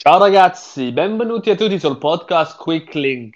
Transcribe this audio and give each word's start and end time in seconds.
Ciao 0.00 0.16
ragazzi, 0.20 0.92
benvenuti 0.92 1.50
a 1.50 1.56
tutti 1.56 1.76
sul 1.76 1.96
podcast 1.96 2.56
Quick 2.56 2.94
Link. 2.94 3.34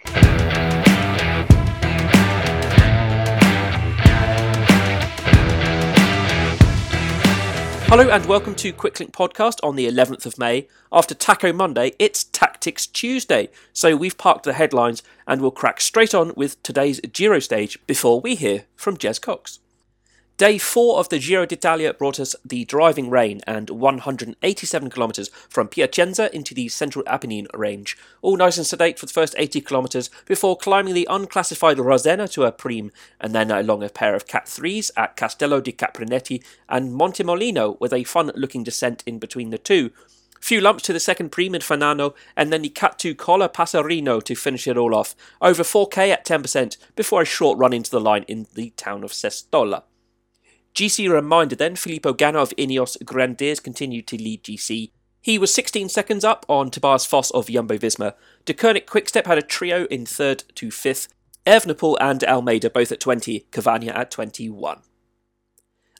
Hello 7.88 8.09
and 8.09 8.25
welcome 8.27 8.54
to 8.54 8.72
Quicklink 8.72 9.11
Podcast 9.11 9.59
on 9.64 9.75
the 9.75 9.88
11th 9.88 10.25
of 10.25 10.38
May. 10.38 10.69
After 10.93 11.17
Taco 11.17 11.53
Monday, 11.53 11.95
it's 11.98 12.22
Tactics 12.22 12.87
Tuesday, 12.87 13.49
so 13.72 13.97
we've 13.97 14.17
parked 14.17 14.44
the 14.44 14.53
headlines 14.53 15.03
and 15.26 15.40
we'll 15.40 15.51
crack 15.51 15.81
straight 15.81 16.15
on 16.15 16.33
with 16.37 16.62
today's 16.62 17.01
Giro 17.01 17.41
stage 17.41 17.77
before 17.88 18.20
we 18.20 18.37
hear 18.37 18.66
from 18.77 18.97
Jez 18.97 19.20
Cox. 19.20 19.59
Day 20.38 20.56
four 20.56 20.98
of 20.98 21.10
the 21.10 21.19
Giro 21.19 21.45
d'Italia 21.45 21.92
brought 21.92 22.19
us 22.19 22.34
the 22.42 22.65
driving 22.65 23.10
rain 23.10 23.42
and 23.46 23.69
187 23.69 24.91
kilometres 24.91 25.28
from 25.48 25.69
Piacenza 25.69 26.34
into 26.34 26.55
the 26.55 26.69
central 26.69 27.05
Apennine 27.05 27.47
range, 27.55 27.98
all 28.23 28.38
nice 28.38 28.56
and 28.56 28.66
sedate 28.66 28.98
for 28.98 29.05
the 29.05 29.12
first 29.12 29.34
80 29.37 29.60
kilometres 29.60 30.09
before 30.24 30.57
climbing 30.57 30.95
the 30.95 31.07
unclassified 31.10 31.77
Rosena 31.77 32.27
to 32.33 32.45
a 32.45 32.51
Prime 32.51 32.91
and 33.21 33.34
then 33.34 33.51
along 33.51 33.83
a 33.83 33.91
pair 33.91 34.15
of 34.15 34.27
Cat 34.27 34.47
3s 34.47 34.91
at 34.97 35.16
Castello 35.16 35.60
di 35.60 35.71
Carpineti 35.71 36.43
and 36.66 36.99
Montemolino 36.99 37.79
with 37.79 37.93
a 37.93 38.05
fun 38.05 38.33
looking 38.35 38.65
descent 38.65 39.05
in 39.07 39.19
between 39.19 39.51
the 39.51 39.59
two. 39.59 39.91
Few 40.41 40.62
lumps 40.62 40.83
to 40.85 40.95
the 40.95 40.99
second 40.99 41.30
Prime 41.30 41.55
in 41.55 41.60
Fanano, 41.60 42.15
and 42.37 42.52
then 42.52 42.62
the 42.62 42.69
Cat 42.71 42.99
2 42.99 43.15
Colle 43.15 43.49
Passerino 43.49 44.21
to 44.24 44.35
finish 44.35 44.66
it 44.66 44.77
all 44.77 44.95
off, 44.95 45.15
over 45.41 45.62
4k 45.62 46.09
at 46.09 46.27
10% 46.27 46.79
before 46.96 47.23
a 47.23 47.27
short 47.27 47.59
run 47.59 47.73
into 47.73 47.93
the 47.93 48.01
line 48.01 48.24
in 48.27 48.49
the 48.55 48.71
town 48.71 49.05
of 49.05 49.12
Sestola. 49.12 49.85
GC 50.75 51.11
reminder 51.11 51.55
then, 51.55 51.77
Filippo 51.77 52.15
Ganna 52.15 52.37
of 52.37 52.51
Ineos 52.57 53.03
Grenadiers 53.05 53.61
continued 53.61 54.07
to 54.07 54.17
lead 54.17 54.43
GC. 54.43 54.91
He 55.21 55.39
was 55.39 55.55
16 55.55 55.89
seconds 55.89 56.25
up 56.25 56.47
on 56.49 56.71
Tobias 56.71 57.07
Foss 57.07 57.30
of 57.33 57.49
Jumbo 57.49 57.77
Visma. 57.77 58.15
Deceuninck 58.47 58.87
Quickstep 58.87 59.27
had 59.27 59.39
a 59.39 59.43
trio 59.43 59.85
in 59.87 60.07
third 60.07 60.45
to 60.55 60.71
fifth. 60.71 61.09
Evenepoel 61.46 61.96
and 62.01 62.24
Almeida 62.24 62.71
both 62.71 62.91
at 62.91 63.01
20, 63.01 63.46
Cavagna 63.51 63.93
at 63.95 64.11
21. 64.11 64.80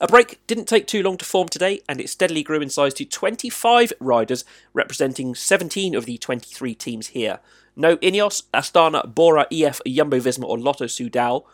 A 0.01 0.09
break 0.09 0.45
didn't 0.49 0.65
take 0.65 0.89
too 0.89 1.03
long 1.03 1.17
to 1.19 1.25
form 1.25 1.49
today, 1.49 1.81
and 1.89 2.01
it 2.01 2.09
steadily 2.09 2.43
grew 2.43 2.61
in 2.61 2.71
size 2.71 2.95
to 2.95 3.05
25 3.05 3.93
riders, 4.01 4.45
representing 4.73 5.35
17 5.35 5.95
of 5.95 6.07
the 6.07 6.19
23 6.19 6.75
teams 6.75 7.09
here. 7.09 7.39
No 7.77 7.97
Ineos, 7.99 8.45
Astana, 8.53 9.15
Bora, 9.15 9.47
EF, 9.53 9.81
Jumbo 9.87 10.19
Visma, 10.19 10.45
or 10.45 10.59
Lotto 10.59 10.87
Soudal. 10.87 11.45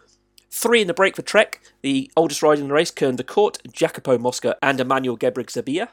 Three 0.50 0.80
in 0.80 0.86
the 0.86 0.94
break 0.94 1.14
for 1.14 1.22
Trek, 1.22 1.60
the 1.82 2.10
oldest 2.16 2.42
rider 2.42 2.62
in 2.62 2.68
the 2.68 2.74
race, 2.74 2.90
Koen 2.90 3.16
de 3.16 3.22
Kort, 3.22 3.58
Jacopo 3.72 4.16
Mosca, 4.18 4.56
and 4.62 4.80
Emmanuel 4.80 5.18
Gebreselassie. 5.18 5.88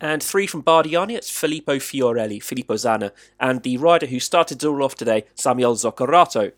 And 0.00 0.22
three 0.22 0.46
from 0.46 0.62
Bardiani, 0.62 1.16
it's 1.16 1.30
Filippo 1.30 1.76
Fiorelli, 1.76 2.42
Filippo 2.42 2.74
Zana, 2.74 3.10
and 3.40 3.62
the 3.62 3.78
rider 3.78 4.06
who 4.06 4.20
started 4.20 4.62
it 4.62 4.66
all 4.66 4.82
off 4.82 4.94
today, 4.94 5.24
Samuel 5.34 5.74
Zoccarato. 5.74 6.52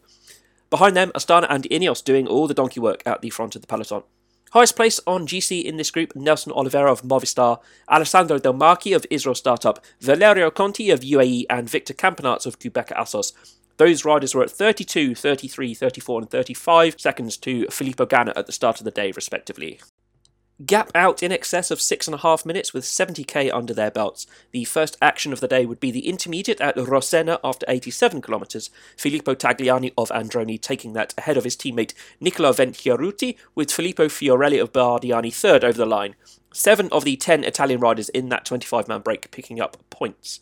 Behind 0.71 0.97
them, 0.97 1.11
Astana 1.15 1.47
and 1.49 1.65
Ineos 1.65 2.05
doing 2.05 2.27
all 2.27 2.47
the 2.47 2.55
donkey 2.55 2.81
work 2.81 3.03
at 3.07 3.23
the 3.23 3.31
front 3.31 3.55
of 3.55 3.63
the 3.63 3.67
peloton. 3.67 4.03
Highest 4.53 4.77
place 4.77 4.99
on 5.07 5.27
GC 5.27 5.63
in 5.63 5.77
this 5.77 5.91
group, 5.91 6.17
Nelson 6.17 6.53
Oliveira 6.53 6.91
of 6.91 7.03
Movistar, 7.03 7.61
Alessandro 7.89 8.39
Del 8.39 8.55
Marchi 8.55 8.93
of 8.93 9.07
Israel 9.11 9.35
Startup, 9.35 9.83
Valerio 10.01 10.51
Conti 10.51 10.91
of 10.91 11.01
UAE, 11.01 11.45
and 11.49 11.69
Victor 11.69 11.95
Campenaerts 11.95 12.47
of 12.47 12.59
Qhubeka 12.59 12.93
Assos. 12.93 13.33
Those 13.79 14.05
riders 14.05 14.35
were 14.35 14.43
at 14.43 14.51
32, 14.51 15.15
33, 15.15 15.73
34, 15.73 16.21
and 16.21 16.31
35 16.31 17.01
seconds 17.01 17.37
to 17.39 17.67
Filippo 17.69 18.07
Ganna 18.07 18.33
at 18.37 18.47
the 18.47 18.53
start 18.53 18.81
of 18.81 18.85
the 18.85 18.91
day, 18.91 19.13
respectively. 19.13 19.81
Gap 20.67 20.91
out 20.93 21.23
in 21.23 21.31
excess 21.31 21.71
of 21.71 21.81
six 21.81 22.09
and 22.09 22.17
a 22.17 22.19
half 22.19 22.45
minutes 22.45 22.75
with 22.75 22.83
70k 22.83 23.55
under 23.55 23.73
their 23.73 23.93
belts. 23.93 24.27
The 24.51 24.65
first 24.65 24.97
action 25.01 25.33
of 25.33 25.39
the 25.39 25.47
day 25.47 25.65
would 25.65 25.79
be 25.79 25.93
the 25.93 26.09
intermediate 26.09 26.61
at 26.61 26.75
Rosena 26.75 27.39
after 27.45 27.65
87 27.69 28.21
kilometres, 28.21 28.69
Filippo 28.97 29.37
Tagliani 29.37 29.93
of 29.97 30.09
Androni 30.09 30.61
taking 30.61 30.95
that 30.95 31.15
ahead 31.17 31.37
of 31.37 31.45
his 31.45 31.57
teammate 31.57 31.95
Nicola 32.19 32.51
Venchiarutti, 32.51 33.37
with 33.55 33.71
Filippo 33.71 34.09
Fiorelli 34.09 34.61
of 34.61 34.73
Bardiani 34.73 35.33
third 35.33 35.63
over 35.63 35.79
the 35.79 35.87
line. 35.87 36.17
Seven 36.53 36.89
of 36.91 37.05
the 37.05 37.15
ten 37.17 37.45
Italian 37.45 37.79
riders 37.79 38.09
in 38.09 38.29
that 38.31 38.45
25 38.45 38.89
man 38.89 39.03
break 39.03 39.31
picking 39.31 39.61
up 39.61 39.77
points. 39.91 40.41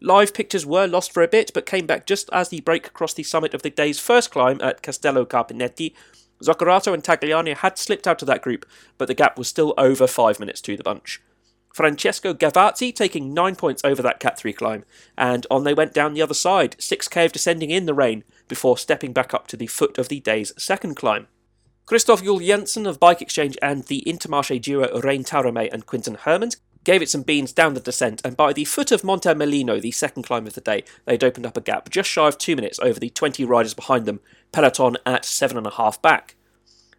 Live 0.00 0.34
pictures 0.34 0.66
were 0.66 0.86
lost 0.86 1.12
for 1.12 1.22
a 1.22 1.28
bit, 1.28 1.50
but 1.54 1.66
came 1.66 1.86
back 1.86 2.06
just 2.06 2.28
as 2.32 2.48
the 2.48 2.60
break 2.60 2.92
crossed 2.92 3.16
the 3.16 3.22
summit 3.22 3.54
of 3.54 3.62
the 3.62 3.70
day's 3.70 3.98
first 3.98 4.30
climb 4.30 4.60
at 4.60 4.82
Castello 4.82 5.24
Carpineti. 5.24 5.94
Zoccarato 6.42 6.92
and 6.92 7.02
Tagliani 7.02 7.56
had 7.56 7.78
slipped 7.78 8.06
out 8.06 8.20
of 8.20 8.26
that 8.28 8.42
group, 8.42 8.66
but 8.98 9.08
the 9.08 9.14
gap 9.14 9.38
was 9.38 9.48
still 9.48 9.72
over 9.78 10.06
five 10.06 10.38
minutes 10.38 10.60
to 10.62 10.76
the 10.76 10.82
bunch. 10.82 11.22
Francesco 11.72 12.32
Gavazzi 12.32 12.94
taking 12.94 13.34
nine 13.34 13.54
points 13.54 13.82
over 13.84 14.00
that 14.02 14.20
Cat 14.20 14.38
3 14.38 14.52
climb, 14.54 14.84
and 15.16 15.46
on 15.50 15.64
they 15.64 15.74
went 15.74 15.92
down 15.92 16.14
the 16.14 16.22
other 16.22 16.34
side, 16.34 16.76
6k 16.78 17.26
of 17.26 17.32
descending 17.32 17.70
in 17.70 17.84
the 17.84 17.92
rain, 17.94 18.24
before 18.48 18.78
stepping 18.78 19.12
back 19.12 19.34
up 19.34 19.46
to 19.48 19.58
the 19.58 19.66
foot 19.66 19.98
of 19.98 20.08
the 20.08 20.20
day's 20.20 20.52
second 20.56 20.94
climb. 20.94 21.26
Christoph 21.84 22.22
Juul 22.22 22.44
Jensen 22.44 22.86
of 22.86 22.98
Bike 22.98 23.22
Exchange 23.22 23.56
and 23.62 23.84
the 23.84 24.02
Intermarché 24.06 24.60
duo 24.60 25.00
Rein 25.00 25.22
Taaramäe 25.22 25.72
and 25.72 25.86
Quinten 25.86 26.18
Hermans 26.18 26.56
gave 26.86 27.02
it 27.02 27.10
some 27.10 27.22
beans 27.22 27.52
down 27.52 27.74
the 27.74 27.80
descent, 27.80 28.22
and 28.24 28.36
by 28.36 28.52
the 28.52 28.64
foot 28.64 28.92
of 28.92 29.02
Montemolino, 29.02 29.82
the 29.82 29.90
second 29.90 30.22
climb 30.22 30.46
of 30.46 30.54
the 30.54 30.60
day, 30.60 30.84
they'd 31.04 31.24
opened 31.24 31.44
up 31.44 31.56
a 31.56 31.60
gap 31.60 31.90
just 31.90 32.08
shy 32.08 32.28
of 32.28 32.38
two 32.38 32.54
minutes 32.54 32.78
over 32.78 33.00
the 33.00 33.10
20 33.10 33.44
riders 33.44 33.74
behind 33.74 34.06
them, 34.06 34.20
peloton 34.52 34.96
at 35.04 35.24
seven 35.24 35.58
and 35.58 35.66
a 35.66 35.70
half 35.70 36.00
back. 36.00 36.36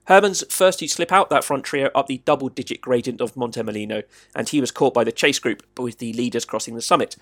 Hermans 0.09 0.51
first 0.51 0.79
to 0.79 0.89
slip 0.89 1.13
out 1.13 1.29
that 1.29 1.45
front 1.45 1.63
trio 1.63 1.89
up 1.95 2.07
the 2.07 2.21
double 2.25 2.49
digit 2.49 2.81
gradient 2.81 3.21
of 3.21 3.35
Montemolino, 3.35 4.03
and 4.35 4.49
he 4.49 4.59
was 4.59 4.71
caught 4.71 4.93
by 4.93 5.05
the 5.05 5.11
chase 5.13 5.39
group, 5.39 5.63
with 5.77 5.99
the 5.99 6.11
leaders 6.11 6.43
crossing 6.43 6.75
the 6.75 6.81
summit. 6.81 7.15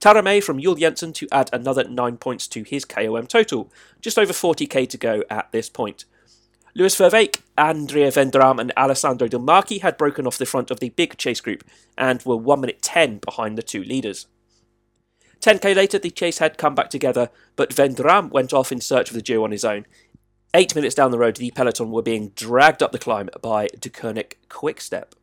Taaramäe 0.00 0.44
from 0.44 0.60
Juul 0.60 0.78
Jensen 0.78 1.12
to 1.14 1.28
add 1.32 1.50
another 1.52 1.82
9 1.82 2.18
points 2.18 2.46
to 2.48 2.62
his 2.62 2.84
KOM 2.84 3.26
total, 3.26 3.68
just 4.00 4.16
over 4.16 4.32
40k 4.32 4.88
to 4.90 4.96
go 4.96 5.24
at 5.28 5.50
this 5.50 5.68
point. 5.68 6.04
Louis 6.74 6.94
Vervaeke, 6.96 7.40
Andrea 7.58 8.10
Vendrame, 8.10 8.58
and 8.58 8.72
Alessandro 8.78 9.28
Del 9.28 9.40
Marchi 9.40 9.78
had 9.78 9.98
broken 9.98 10.26
off 10.26 10.38
the 10.38 10.46
front 10.46 10.70
of 10.70 10.80
the 10.80 10.88
big 10.90 11.18
chase 11.18 11.40
group 11.40 11.64
and 11.98 12.22
were 12.22 12.36
1 12.36 12.60
minute 12.60 12.80
10 12.80 13.18
behind 13.18 13.58
the 13.58 13.62
two 13.62 13.84
leaders. 13.84 14.26
10k 15.40 15.76
later, 15.76 15.98
the 15.98 16.10
chase 16.10 16.38
had 16.38 16.56
come 16.56 16.74
back 16.74 16.88
together, 16.88 17.28
but 17.56 17.70
Vendrame 17.70 18.30
went 18.30 18.54
off 18.54 18.72
in 18.72 18.80
search 18.80 19.10
of 19.10 19.14
the 19.14 19.20
duo 19.20 19.44
on 19.44 19.50
his 19.50 19.64
own. 19.64 19.84
Eight 20.54 20.74
minutes 20.74 20.94
down 20.94 21.10
the 21.10 21.18
road, 21.18 21.36
the 21.36 21.50
peloton 21.50 21.90
were 21.90 22.00
being 22.00 22.30
dragged 22.36 22.82
up 22.82 22.92
the 22.92 22.98
climb 22.98 23.28
by 23.42 23.68
De 23.78 23.90
Quickstep. 23.90 25.14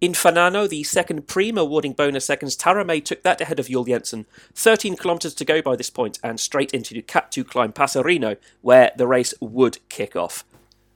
In 0.00 0.12
Fanano, 0.12 0.68
the 0.68 0.84
second 0.84 1.26
Prime 1.26 1.58
awarding 1.58 1.92
bonus 1.92 2.24
seconds, 2.24 2.56
Taaramäe 2.56 3.04
took 3.04 3.22
that 3.22 3.40
ahead 3.40 3.58
of 3.58 3.66
Juul 3.66 3.86
Jensen. 3.86 4.26
13 4.54 4.96
kilometres 4.96 5.34
to 5.34 5.44
go 5.44 5.62
by 5.62 5.74
this 5.74 5.90
point, 5.90 6.18
and 6.22 6.38
straight 6.38 6.72
into 6.72 6.94
the 6.94 7.02
Cat 7.02 7.32
2 7.32 7.44
climb 7.44 7.72
Passerino, 7.72 8.36
where 8.60 8.92
the 8.96 9.06
race 9.06 9.34
would 9.40 9.78
kick 9.88 10.14
off 10.14 10.44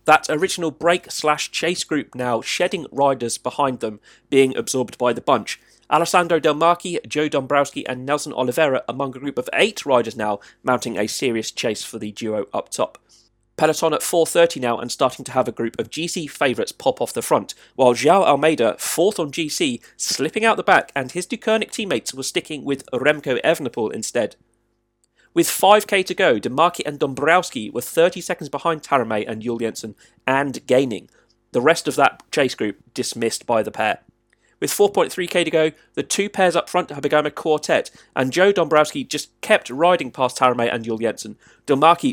that 0.04 0.26
original 0.28 0.70
break 0.70 1.10
slash 1.10 1.50
chase 1.50 1.84
group 1.84 2.14
now 2.14 2.40
shedding 2.40 2.86
riders 2.90 3.38
behind 3.38 3.80
them, 3.80 4.00
being 4.30 4.56
absorbed 4.56 4.98
by 4.98 5.12
the 5.12 5.20
bunch. 5.20 5.60
Alessandro 5.90 6.40
Del 6.40 6.54
Marchi, 6.54 6.98
Joe 7.06 7.28
Dombrowski, 7.28 7.86
and 7.86 8.06
Nelson 8.06 8.32
Oliveira 8.32 8.82
among 8.88 9.14
a 9.14 9.20
group 9.20 9.38
of 9.38 9.50
eight 9.52 9.84
riders 9.84 10.16
now, 10.16 10.40
mounting 10.62 10.98
a 10.98 11.06
serious 11.06 11.50
chase 11.50 11.84
for 11.84 11.98
the 11.98 12.12
duo 12.12 12.46
up 12.52 12.70
top. 12.70 12.98
Peloton 13.56 13.92
at 13.92 14.00
4.30 14.00 14.60
now 14.60 14.78
and 14.78 14.90
starting 14.90 15.24
to 15.24 15.32
have 15.32 15.46
a 15.46 15.52
group 15.52 15.78
of 15.78 15.90
GC 15.90 16.30
favourites 16.30 16.72
pop 16.72 17.00
off 17.00 17.12
the 17.12 17.20
front, 17.20 17.54
while 17.76 17.92
Joao 17.92 18.24
Almeida, 18.24 18.76
fourth 18.78 19.20
on 19.20 19.30
GC, 19.30 19.80
slipping 19.96 20.44
out 20.44 20.56
the 20.56 20.62
back 20.62 20.90
and 20.96 21.12
his 21.12 21.26
Deceuninck 21.26 21.70
teammates 21.70 22.14
were 22.14 22.22
sticking 22.22 22.64
with 22.64 22.86
Remco 22.90 23.40
Evenepoel 23.42 23.92
instead. 23.92 24.36
With 25.34 25.48
5k 25.48 26.04
to 26.06 26.14
go, 26.14 26.38
DeMarchi 26.38 26.82
and 26.84 26.98
Dombrowski 26.98 27.70
were 27.70 27.80
30 27.80 28.20
seconds 28.20 28.50
behind 28.50 28.82
Taaramäe 28.82 29.26
and 29.26 29.42
Jensen 29.42 29.94
and 30.26 30.64
gaining. 30.66 31.08
The 31.52 31.62
rest 31.62 31.88
of 31.88 31.96
that 31.96 32.22
chase 32.30 32.54
group 32.54 32.76
dismissed 32.92 33.46
by 33.46 33.62
the 33.62 33.70
pair. 33.70 34.00
With 34.60 34.70
4.3k 34.70 35.44
to 35.44 35.50
go, 35.50 35.72
the 35.94 36.02
two 36.02 36.28
pairs 36.28 36.54
up 36.54 36.68
front 36.68 36.90
have 36.90 37.02
become 37.02 37.26
a 37.26 37.30
quartet, 37.30 37.90
and 38.14 38.32
Joe 38.32 38.52
Dombrowski 38.52 39.04
just 39.04 39.28
kept 39.40 39.70
riding 39.70 40.10
past 40.10 40.38
Taaramäe 40.38 40.72
and 40.72 40.84
Juul 40.84 41.00
Jensen, 41.00 41.36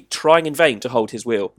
trying 0.09 0.45
in 0.45 0.55
vain 0.55 0.79
to 0.79 0.89
hold 0.89 1.11
his 1.11 1.25
wheel. 1.25 1.53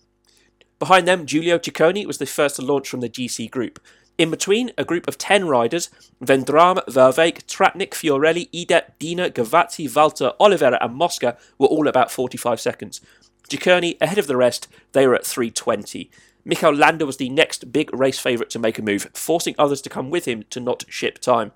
Behind 0.80 1.06
them, 1.06 1.26
Giulio 1.26 1.58
Ciccone 1.58 2.06
was 2.06 2.18
the 2.18 2.26
first 2.26 2.56
to 2.56 2.62
launch 2.62 2.88
from 2.88 3.00
the 3.00 3.08
GC 3.08 3.50
group, 3.50 3.78
in 4.20 4.30
between, 4.30 4.70
a 4.76 4.84
group 4.84 5.08
of 5.08 5.16
10 5.16 5.48
riders 5.48 5.88
Vendrame, 6.22 6.84
Vervaeke, 6.86 7.42
Tratnik, 7.46 7.92
Fiorelli, 7.92 8.50
Edet, 8.52 8.98
Dina, 8.98 9.30
Gavazzi, 9.30 9.88
Walter, 9.96 10.32
Oliveira, 10.38 10.76
and 10.82 10.94
Mosca 10.94 11.38
were 11.58 11.68
all 11.68 11.88
about 11.88 12.10
45 12.10 12.60
seconds. 12.60 13.00
Ciccone, 13.48 13.96
ahead 13.98 14.18
of 14.18 14.26
the 14.26 14.36
rest, 14.36 14.68
they 14.92 15.06
were 15.06 15.14
at 15.14 15.24
320. 15.24 16.10
Mikel 16.44 16.74
Landa 16.74 17.06
was 17.06 17.16
the 17.16 17.30
next 17.30 17.72
big 17.72 17.90
race 17.94 18.18
favourite 18.18 18.50
to 18.50 18.58
make 18.58 18.78
a 18.78 18.82
move, 18.82 19.08
forcing 19.14 19.54
others 19.58 19.80
to 19.80 19.88
come 19.88 20.10
with 20.10 20.26
him 20.26 20.44
to 20.50 20.60
not 20.60 20.84
ship 20.90 21.18
time. 21.18 21.52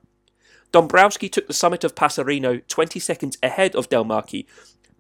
Dombrowski 0.73 1.29
took 1.29 1.47
the 1.47 1.53
summit 1.53 1.85
of 1.85 1.95
Passerino 1.95 2.67
20 2.67 2.99
seconds 2.99 3.37
ahead 3.43 3.77
of 3.77 3.91
Del 3.91 4.05
Marchi. 4.05 4.47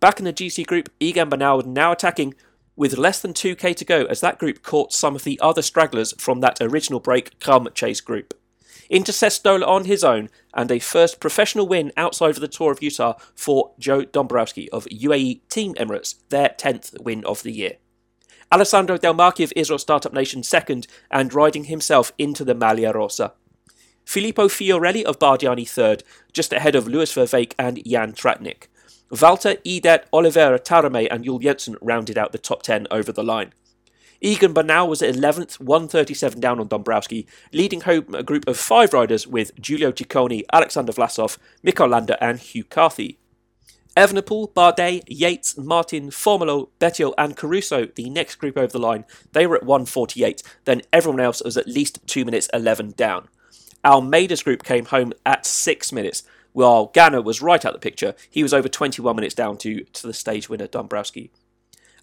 Back 0.00 0.18
in 0.18 0.26
the 0.26 0.34
GC 0.34 0.66
group, 0.66 0.90
Egan 1.00 1.30
Bernal 1.30 1.56
was 1.56 1.66
now 1.66 1.92
attacking 1.92 2.34
with 2.76 2.96
less 2.98 3.20
than 3.20 3.32
2k 3.32 3.74
to 3.76 3.84
go 3.84 4.04
as 4.06 4.20
that 4.20 4.38
group 4.38 4.62
caught 4.62 4.92
some 4.92 5.14
of 5.14 5.24
the 5.24 5.38
other 5.40 5.62
stragglers 5.62 6.12
from 6.18 6.40
that 6.40 6.58
original 6.60 7.00
break 7.00 7.38
come 7.40 7.68
chase 7.74 8.00
group. 8.00 8.34
into 8.90 9.12
Sestola 9.12 9.66
on 9.66 9.86
his 9.86 10.04
own, 10.04 10.28
and 10.52 10.70
a 10.70 10.78
first 10.78 11.20
professional 11.20 11.66
win 11.66 11.92
outside 11.96 12.30
of 12.30 12.40
the 12.40 12.48
Tour 12.48 12.72
of 12.72 12.82
Utah 12.82 13.14
for 13.34 13.72
Joe 13.78 14.04
Dombrowski 14.04 14.68
of 14.70 14.84
UAE 14.86 15.40
Team 15.48 15.74
Emirates, 15.74 16.16
their 16.28 16.50
10th 16.50 17.00
win 17.02 17.24
of 17.24 17.42
the 17.42 17.52
year. 17.52 17.78
Alessandro 18.52 18.96
Del 18.98 19.14
Marchi 19.14 19.42
of 19.42 19.52
Israel 19.56 19.78
Startup 19.78 20.12
Nation 20.12 20.42
second 20.42 20.86
and 21.10 21.34
riding 21.34 21.64
himself 21.64 22.12
into 22.18 22.44
the 22.44 22.54
Maglia 22.54 22.92
Rosa. 22.94 23.32
Filippo 24.04 24.48
Fiorelli 24.48 25.02
of 25.02 25.18
Bardiani 25.18 25.68
third, 25.68 26.04
just 26.32 26.52
ahead 26.52 26.74
of 26.74 26.86
Louis 26.86 27.12
Vervaeke 27.12 27.54
and 27.58 27.82
Jan 27.84 28.12
Tratnik. 28.12 28.68
Walter, 29.20 29.56
Edet, 29.64 30.04
Oliveira, 30.12 30.58
Taaramäe 30.58 31.08
and 31.10 31.24
Juul 31.24 31.42
Jensen 31.42 31.76
rounded 31.80 32.18
out 32.18 32.32
the 32.32 32.38
top 32.38 32.62
10 32.62 32.86
over 32.90 33.12
the 33.12 33.22
line. 33.22 33.52
Egan 34.20 34.54
Bernal 34.54 34.88
was 34.88 35.02
at 35.02 35.14
11th, 35.14 35.60
137 35.60 36.40
down 36.40 36.58
on 36.58 36.68
Dombrowski, 36.68 37.26
leading 37.52 37.82
home 37.82 38.14
a 38.14 38.22
group 38.22 38.48
of 38.48 38.56
five 38.56 38.94
riders 38.94 39.26
with 39.26 39.54
Giulio 39.60 39.92
Ciccone, 39.92 40.44
Alexander 40.52 40.92
Vlasov, 40.92 41.36
Mikel 41.62 41.88
Landa 41.88 42.22
and 42.24 42.38
Hugh 42.38 42.64
Carthy. 42.64 43.18
Evenepoel, 43.96 44.52
Bardet, 44.54 45.04
Yates, 45.06 45.56
Martin, 45.58 46.10
Formolo, 46.10 46.70
Bettiol, 46.80 47.12
and 47.18 47.36
Caruso, 47.36 47.86
the 47.94 48.10
next 48.10 48.36
group 48.36 48.56
over 48.56 48.72
the 48.72 48.78
line, 48.78 49.04
they 49.32 49.46
were 49.46 49.56
at 49.56 49.62
148, 49.62 50.42
then 50.64 50.82
everyone 50.92 51.20
else 51.20 51.42
was 51.44 51.56
at 51.56 51.68
least 51.68 52.04
2 52.06 52.24
minutes 52.24 52.48
11 52.52 52.94
down. 52.96 53.28
Almeida's 53.84 54.42
group 54.42 54.64
came 54.64 54.86
home 54.86 55.12
at 55.26 55.46
6 55.46 55.92
minutes, 55.92 56.22
while 56.54 56.88
Ganna 56.88 57.22
was 57.22 57.42
right 57.42 57.62
out 57.64 57.74
the 57.74 57.78
picture. 57.78 58.14
He 58.30 58.42
was 58.42 58.54
over 58.54 58.68
21 58.68 59.14
minutes 59.14 59.34
down 59.34 59.58
to, 59.58 59.84
to 59.84 60.06
the 60.06 60.14
stage 60.14 60.48
winner, 60.48 60.66
Dombrowski. 60.66 61.30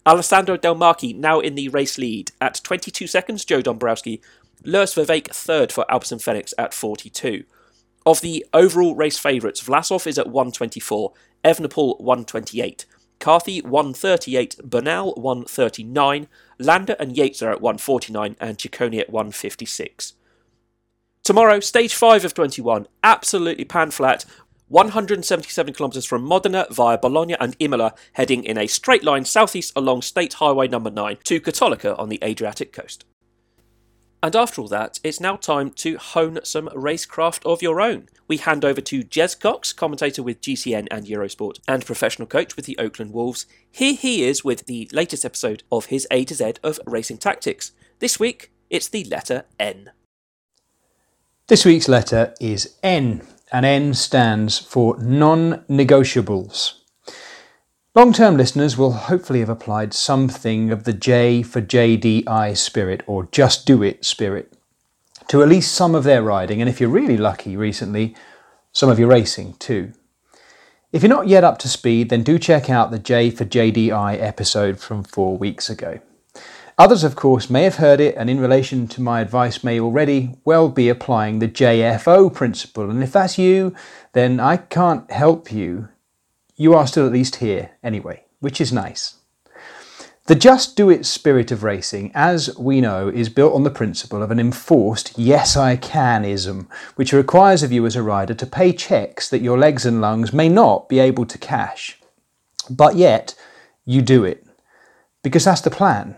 Alessandro 0.06 0.56
Del 0.56 0.74
Marchi 0.74 1.12
now 1.12 1.40
in 1.40 1.54
the 1.54 1.68
race 1.68 1.98
lead 1.98 2.32
at 2.40 2.60
22 2.62 3.06
seconds, 3.06 3.44
Joe 3.44 3.62
Dombrowski. 3.62 4.20
Louis 4.64 4.94
Vervaeke 4.94 5.32
third 5.32 5.72
for 5.72 5.84
Alpecin 5.90 6.22
Fenix 6.22 6.54
at 6.58 6.74
42. 6.74 7.44
Of 8.04 8.20
the 8.20 8.44
overall 8.52 8.94
race 8.94 9.18
favourites, 9.18 9.62
Vlasov 9.62 10.06
is 10.06 10.18
at 10.18 10.26
124, 10.26 11.12
Evenepoel 11.44 12.00
128, 12.00 12.84
Carthy 13.20 13.62
138, 13.62 14.58
Bernal 14.64 15.14
139, 15.14 16.28
Landa 16.58 17.00
and 17.00 17.16
Yates 17.16 17.42
are 17.42 17.52
at 17.52 17.60
149, 17.60 18.36
and 18.40 18.58
Ciccone 18.58 19.00
at 19.00 19.10
156. 19.10 20.14
Tomorrow, 21.22 21.60
stage 21.60 21.94
5 21.94 22.24
of 22.24 22.34
21, 22.34 22.88
absolutely 23.04 23.64
pan 23.64 23.92
flat, 23.92 24.24
177 24.72 25.74
kilometres 25.74 26.06
from 26.06 26.24
Modena 26.24 26.66
via 26.70 26.96
Bologna 26.96 27.36
and 27.38 27.54
Imola, 27.58 27.94
heading 28.14 28.42
in 28.42 28.56
a 28.56 28.66
straight 28.66 29.04
line 29.04 29.26
southeast 29.26 29.70
along 29.76 30.00
State 30.00 30.32
Highway 30.34 30.66
number 30.66 30.90
9 30.90 31.18
to 31.24 31.40
Cattolica 31.42 31.98
on 31.98 32.08
the 32.08 32.18
Adriatic 32.24 32.72
coast. 32.72 33.04
And 34.22 34.34
after 34.34 34.62
all 34.62 34.68
that, 34.68 34.98
it's 35.04 35.20
now 35.20 35.36
time 35.36 35.72
to 35.72 35.98
hone 35.98 36.38
some 36.42 36.68
racecraft 36.68 37.44
of 37.44 37.60
your 37.60 37.82
own. 37.82 38.08
We 38.28 38.38
hand 38.38 38.64
over 38.64 38.80
to 38.80 39.04
Jez 39.04 39.38
Cox, 39.38 39.74
commentator 39.74 40.22
with 40.22 40.40
GCN 40.40 40.88
and 40.90 41.04
Eurosport, 41.04 41.58
and 41.68 41.84
professional 41.84 42.26
coach 42.26 42.56
with 42.56 42.64
the 42.64 42.78
Oakland 42.78 43.12
Wolves. 43.12 43.44
Here 43.70 43.92
he 43.92 44.24
is 44.24 44.42
with 44.42 44.64
the 44.64 44.88
latest 44.90 45.26
episode 45.26 45.64
of 45.70 45.86
his 45.86 46.06
A 46.10 46.24
to 46.24 46.34
Z 46.34 46.54
of 46.64 46.80
racing 46.86 47.18
tactics. 47.18 47.72
This 47.98 48.18
week, 48.18 48.52
it's 48.70 48.88
the 48.88 49.04
letter 49.04 49.44
N. 49.60 49.90
This 51.48 51.66
week's 51.66 51.88
letter 51.88 52.32
is 52.40 52.78
N, 52.82 53.26
and 53.52 53.64
N 53.64 53.94
stands 53.94 54.58
for 54.58 54.96
non 54.98 55.64
negotiables. 55.68 56.78
Long 57.94 58.12
term 58.12 58.36
listeners 58.36 58.76
will 58.76 58.92
hopefully 58.92 59.40
have 59.40 59.50
applied 59.50 59.92
something 59.92 60.70
of 60.70 60.84
the 60.84 60.94
J 60.94 61.42
for 61.42 61.60
JDI 61.60 62.56
spirit 62.56 63.02
or 63.06 63.28
just 63.30 63.66
do 63.66 63.82
it 63.82 64.04
spirit 64.04 64.52
to 65.28 65.42
at 65.42 65.48
least 65.48 65.74
some 65.74 65.94
of 65.94 66.04
their 66.04 66.22
riding, 66.22 66.60
and 66.60 66.68
if 66.68 66.80
you're 66.80 66.90
really 66.90 67.16
lucky 67.16 67.56
recently, 67.56 68.14
some 68.72 68.90
of 68.90 68.98
your 68.98 69.08
racing 69.08 69.54
too. 69.54 69.92
If 70.92 71.02
you're 71.02 71.08
not 71.08 71.28
yet 71.28 71.44
up 71.44 71.58
to 71.60 71.68
speed, 71.68 72.10
then 72.10 72.22
do 72.22 72.38
check 72.38 72.68
out 72.68 72.90
the 72.90 72.98
J 72.98 73.30
for 73.30 73.44
JDI 73.44 74.20
episode 74.20 74.78
from 74.78 75.02
four 75.02 75.38
weeks 75.38 75.70
ago. 75.70 76.00
Others, 76.78 77.04
of 77.04 77.16
course, 77.16 77.50
may 77.50 77.64
have 77.64 77.76
heard 77.76 78.00
it 78.00 78.14
and, 78.16 78.30
in 78.30 78.40
relation 78.40 78.88
to 78.88 79.00
my 79.00 79.20
advice, 79.20 79.62
may 79.62 79.78
already 79.78 80.34
well 80.44 80.68
be 80.68 80.88
applying 80.88 81.38
the 81.38 81.48
JFO 81.48 82.32
principle. 82.32 82.90
And 82.90 83.02
if 83.02 83.12
that's 83.12 83.38
you, 83.38 83.74
then 84.12 84.40
I 84.40 84.56
can't 84.56 85.10
help 85.10 85.52
you 85.52 85.88
you 86.56 86.74
are 86.74 86.86
still 86.86 87.06
at 87.06 87.12
least 87.12 87.36
here 87.36 87.70
anyway, 87.82 88.24
which 88.40 88.60
is 88.60 88.72
nice. 88.72 89.16
The 90.26 90.36
just 90.36 90.76
do 90.76 90.88
it 90.88 91.04
spirit 91.04 91.50
of 91.50 91.64
racing, 91.64 92.12
as 92.14 92.56
we 92.56 92.80
know, 92.80 93.08
is 93.08 93.28
built 93.28 93.54
on 93.54 93.64
the 93.64 93.70
principle 93.70 94.22
of 94.22 94.30
an 94.30 94.38
enforced 94.38 95.18
yes 95.18 95.56
I 95.56 95.76
canism, 95.76 96.68
which 96.94 97.12
requires 97.12 97.64
of 97.64 97.72
you 97.72 97.84
as 97.84 97.96
a 97.96 98.02
rider 98.02 98.34
to 98.34 98.46
pay 98.46 98.72
checks 98.72 99.28
that 99.30 99.42
your 99.42 99.58
legs 99.58 99.84
and 99.84 100.00
lungs 100.00 100.32
may 100.32 100.48
not 100.48 100.88
be 100.88 101.00
able 101.00 101.26
to 101.26 101.38
cash. 101.38 101.98
But 102.70 102.94
yet, 102.94 103.34
you 103.84 104.00
do 104.00 104.24
it. 104.24 104.46
Because 105.24 105.44
that's 105.44 105.62
the 105.62 105.70
plan. 105.70 106.16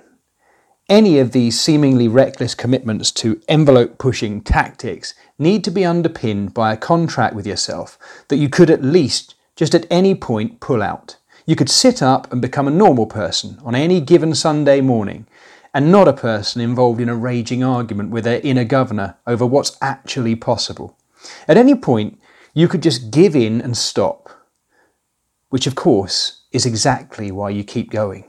Any 0.88 1.18
of 1.18 1.32
these 1.32 1.58
seemingly 1.58 2.08
reckless 2.08 2.54
commitments 2.54 3.10
to 3.12 3.40
envelope 3.48 3.96
pushing 3.96 4.42
tactics 4.42 5.14
need 5.38 5.64
to 5.64 5.70
be 5.70 5.82
underpinned 5.82 6.52
by 6.52 6.74
a 6.74 6.76
contract 6.76 7.34
with 7.34 7.46
yourself 7.46 7.98
that 8.28 8.36
you 8.36 8.50
could 8.50 8.68
at 8.68 8.84
least 8.84 9.34
just 9.56 9.74
at 9.74 9.86
any 9.90 10.14
point 10.14 10.60
pull 10.60 10.82
out. 10.82 11.16
You 11.46 11.56
could 11.56 11.70
sit 11.70 12.02
up 12.02 12.30
and 12.30 12.42
become 12.42 12.68
a 12.68 12.70
normal 12.70 13.06
person 13.06 13.58
on 13.64 13.74
any 13.74 13.98
given 13.98 14.34
Sunday 14.34 14.82
morning 14.82 15.26
and 15.72 15.90
not 15.90 16.06
a 16.06 16.12
person 16.12 16.60
involved 16.60 17.00
in 17.00 17.08
a 17.08 17.16
raging 17.16 17.64
argument 17.64 18.10
with 18.10 18.24
their 18.24 18.40
inner 18.40 18.64
governor 18.64 19.16
over 19.26 19.46
what's 19.46 19.78
actually 19.80 20.36
possible. 20.36 20.98
At 21.48 21.56
any 21.56 21.74
point, 21.74 22.20
you 22.52 22.68
could 22.68 22.82
just 22.82 23.10
give 23.10 23.34
in 23.34 23.62
and 23.62 23.74
stop, 23.74 24.28
which 25.48 25.66
of 25.66 25.76
course 25.76 26.42
is 26.52 26.66
exactly 26.66 27.32
why 27.32 27.48
you 27.48 27.64
keep 27.64 27.90
going. 27.90 28.24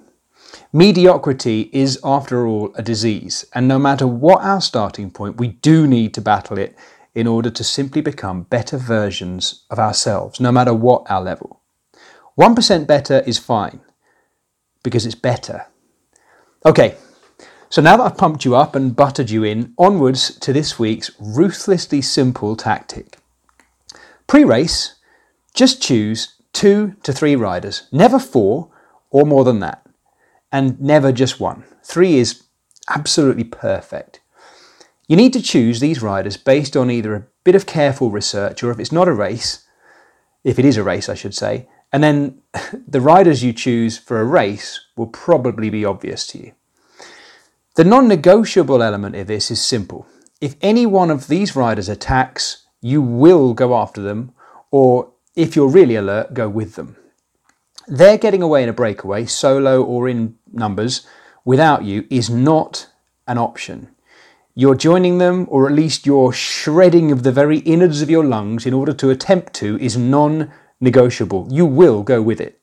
Mediocrity 0.73 1.69
is, 1.73 1.99
after 2.03 2.45
all, 2.47 2.73
a 2.75 2.81
disease, 2.81 3.45
and 3.53 3.67
no 3.67 3.79
matter 3.79 4.07
what 4.07 4.43
our 4.43 4.61
starting 4.61 5.09
point, 5.11 5.37
we 5.37 5.47
do 5.47 5.87
need 5.87 6.13
to 6.13 6.21
battle 6.21 6.57
it 6.57 6.75
in 7.13 7.27
order 7.27 7.49
to 7.49 7.63
simply 7.63 8.01
become 8.01 8.43
better 8.43 8.77
versions 8.77 9.63
of 9.69 9.79
ourselves, 9.79 10.39
no 10.39 10.51
matter 10.51 10.73
what 10.73 11.09
our 11.09 11.21
level. 11.21 11.61
1% 12.39 12.85
better 12.85 13.23
is 13.25 13.37
fine 13.39 13.79
because 14.83 15.05
it's 15.05 15.15
better. 15.15 15.65
Okay, 16.65 16.95
so 17.69 17.81
now 17.81 17.97
that 17.97 18.03
I've 18.03 18.17
pumped 18.17 18.45
you 18.45 18.55
up 18.55 18.75
and 18.75 18.95
buttered 18.95 19.29
you 19.29 19.43
in, 19.43 19.73
onwards 19.77 20.37
to 20.39 20.51
this 20.51 20.77
week's 20.77 21.11
ruthlessly 21.19 22.01
simple 22.01 22.55
tactic. 22.55 23.17
Pre 24.27 24.43
race, 24.43 24.95
just 25.53 25.81
choose 25.81 26.35
two 26.51 26.95
to 27.03 27.13
three 27.13 27.35
riders, 27.35 27.87
never 27.91 28.19
four 28.19 28.71
or 29.09 29.25
more 29.25 29.43
than 29.43 29.59
that, 29.59 29.84
and 30.55 30.79
never 30.79 31.11
just 31.11 31.37
one. 31.37 31.65
Three 31.83 32.15
is 32.15 32.43
absolutely 32.87 33.43
perfect. 33.43 34.21
You 35.05 35.17
need 35.17 35.33
to 35.33 35.41
choose 35.41 35.81
these 35.81 36.01
riders 36.01 36.37
based 36.37 36.77
on 36.77 36.89
either 36.89 37.13
a 37.13 37.25
bit 37.43 37.55
of 37.55 37.65
careful 37.65 38.09
research 38.09 38.63
or 38.63 38.71
if 38.71 38.79
it's 38.79 38.91
not 38.91 39.09
a 39.09 39.13
race, 39.13 39.67
if 40.45 40.57
it 40.57 40.63
is 40.63 40.77
a 40.77 40.83
race, 40.83 41.09
I 41.09 41.13
should 41.13 41.35
say, 41.35 41.67
and 41.91 42.01
then 42.01 42.41
the 42.87 43.01
riders 43.01 43.43
you 43.43 43.51
choose 43.51 43.97
for 43.97 44.21
a 44.21 44.23
race 44.23 44.79
will 44.95 45.07
probably 45.07 45.69
be 45.69 45.83
obvious 45.83 46.25
to 46.27 46.37
you. 46.37 46.53
The 47.75 47.83
non 47.83 48.07
negotiable 48.07 48.81
element 48.81 49.17
of 49.17 49.27
this 49.27 49.51
is 49.51 49.61
simple. 49.61 50.07
If 50.39 50.55
any 50.61 50.85
one 50.85 51.11
of 51.11 51.27
these 51.27 51.57
riders 51.57 51.89
attacks, 51.89 52.65
you 52.79 53.01
will 53.01 53.53
go 53.53 53.75
after 53.75 54.01
them, 54.01 54.31
or 54.71 55.11
if 55.35 55.53
you're 55.57 55.67
really 55.67 55.97
alert, 55.97 56.33
go 56.33 56.47
with 56.47 56.75
them. 56.75 56.95
They're 57.87 58.17
getting 58.17 58.41
away 58.41 58.63
in 58.63 58.69
a 58.69 58.73
breakaway, 58.73 59.25
solo 59.25 59.83
or 59.83 60.09
in 60.09 60.35
numbers, 60.55 61.05
without 61.43 61.83
you 61.83 62.05
is 62.09 62.29
not 62.29 62.87
an 63.27 63.37
option. 63.37 63.89
You're 64.53 64.75
joining 64.75 65.17
them, 65.17 65.47
or 65.49 65.67
at 65.67 65.75
least 65.75 66.05
your 66.05 66.31
shredding 66.31 67.11
of 67.11 67.23
the 67.23 67.31
very 67.31 67.59
innards 67.59 68.01
of 68.01 68.09
your 68.09 68.23
lungs 68.23 68.65
in 68.65 68.73
order 68.73 68.93
to 68.93 69.09
attempt 69.09 69.53
to, 69.55 69.77
is 69.79 69.97
non 69.97 70.51
negotiable. 70.79 71.47
You 71.51 71.65
will 71.65 72.03
go 72.03 72.21
with 72.21 72.39
it. 72.39 72.59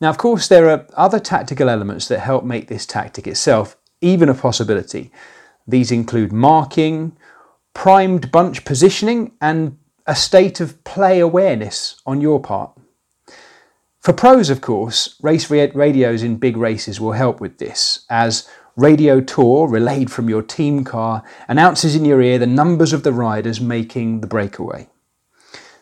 Now, 0.00 0.10
of 0.10 0.18
course, 0.18 0.46
there 0.46 0.68
are 0.70 0.86
other 0.94 1.18
tactical 1.18 1.68
elements 1.68 2.06
that 2.08 2.20
help 2.20 2.44
make 2.44 2.68
this 2.68 2.86
tactic 2.86 3.26
itself 3.26 3.76
even 4.00 4.28
a 4.28 4.34
possibility. 4.34 5.10
These 5.66 5.90
include 5.90 6.32
marking, 6.32 7.16
primed 7.74 8.30
bunch 8.30 8.64
positioning, 8.64 9.32
and 9.40 9.78
a 10.06 10.14
state 10.14 10.60
of 10.60 10.84
play 10.84 11.18
awareness 11.18 12.00
on 12.06 12.20
your 12.20 12.40
part. 12.40 12.75
For 14.06 14.12
pros, 14.12 14.50
of 14.50 14.60
course, 14.60 15.18
race 15.20 15.50
radios 15.50 16.22
in 16.22 16.36
big 16.36 16.56
races 16.56 17.00
will 17.00 17.10
help 17.10 17.40
with 17.40 17.58
this, 17.58 18.06
as 18.08 18.48
Radio 18.76 19.20
Tour, 19.20 19.66
relayed 19.66 20.12
from 20.12 20.28
your 20.28 20.42
team 20.42 20.84
car, 20.84 21.24
announces 21.48 21.96
in 21.96 22.04
your 22.04 22.22
ear 22.22 22.38
the 22.38 22.46
numbers 22.46 22.92
of 22.92 23.02
the 23.02 23.12
riders 23.12 23.60
making 23.60 24.20
the 24.20 24.28
breakaway. 24.28 24.86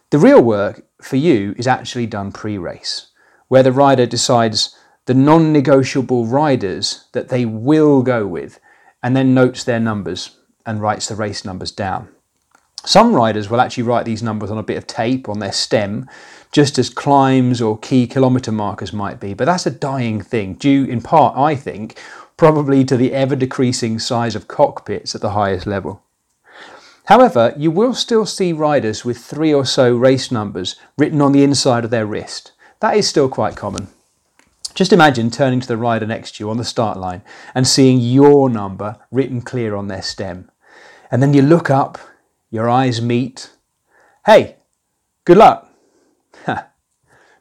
The 0.08 0.16
real 0.16 0.40
work 0.40 0.86
for 1.02 1.16
you 1.16 1.54
is 1.58 1.66
actually 1.66 2.06
done 2.06 2.32
pre 2.32 2.56
race, 2.56 3.08
where 3.48 3.62
the 3.62 3.72
rider 3.72 4.06
decides 4.06 4.74
the 5.04 5.12
non 5.12 5.52
negotiable 5.52 6.24
riders 6.24 7.08
that 7.12 7.28
they 7.28 7.44
will 7.44 8.02
go 8.02 8.26
with 8.26 8.58
and 9.02 9.14
then 9.14 9.34
notes 9.34 9.64
their 9.64 9.80
numbers 9.80 10.38
and 10.64 10.80
writes 10.80 11.08
the 11.08 11.14
race 11.14 11.44
numbers 11.44 11.72
down. 11.72 12.08
Some 12.86 13.14
riders 13.14 13.48
will 13.48 13.62
actually 13.62 13.84
write 13.84 14.04
these 14.04 14.22
numbers 14.22 14.50
on 14.50 14.58
a 14.58 14.62
bit 14.62 14.76
of 14.76 14.86
tape 14.86 15.28
on 15.28 15.38
their 15.38 15.52
stem, 15.52 16.08
just 16.54 16.78
as 16.78 16.88
climbs 16.88 17.60
or 17.60 17.76
key 17.76 18.06
kilometre 18.06 18.52
markers 18.52 18.92
might 18.92 19.18
be, 19.18 19.34
but 19.34 19.44
that's 19.44 19.66
a 19.66 19.72
dying 19.72 20.20
thing, 20.20 20.54
due 20.54 20.84
in 20.84 21.02
part, 21.02 21.36
I 21.36 21.56
think, 21.56 21.98
probably 22.36 22.84
to 22.84 22.96
the 22.96 23.12
ever 23.12 23.34
decreasing 23.34 23.98
size 23.98 24.36
of 24.36 24.46
cockpits 24.46 25.16
at 25.16 25.20
the 25.20 25.30
highest 25.30 25.66
level. 25.66 26.00
However, 27.06 27.52
you 27.58 27.72
will 27.72 27.92
still 27.92 28.24
see 28.24 28.52
riders 28.52 29.04
with 29.04 29.18
three 29.18 29.52
or 29.52 29.66
so 29.66 29.96
race 29.96 30.30
numbers 30.30 30.76
written 30.96 31.20
on 31.20 31.32
the 31.32 31.42
inside 31.42 31.84
of 31.84 31.90
their 31.90 32.06
wrist. 32.06 32.52
That 32.78 32.96
is 32.96 33.08
still 33.08 33.28
quite 33.28 33.56
common. 33.56 33.88
Just 34.74 34.92
imagine 34.92 35.32
turning 35.32 35.58
to 35.58 35.66
the 35.66 35.76
rider 35.76 36.06
next 36.06 36.36
to 36.36 36.44
you 36.44 36.50
on 36.50 36.56
the 36.56 36.64
start 36.64 36.96
line 36.96 37.22
and 37.52 37.66
seeing 37.66 37.98
your 37.98 38.48
number 38.48 38.96
written 39.10 39.42
clear 39.42 39.74
on 39.74 39.88
their 39.88 40.02
stem. 40.02 40.52
And 41.10 41.20
then 41.20 41.34
you 41.34 41.42
look 41.42 41.68
up, 41.68 41.98
your 42.48 42.70
eyes 42.70 43.02
meet. 43.02 43.50
Hey, 44.24 44.54
good 45.24 45.36
luck. 45.36 45.73